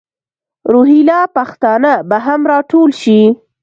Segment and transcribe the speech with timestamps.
[0.71, 3.21] روهیله پښتانه به هم را ټول شي.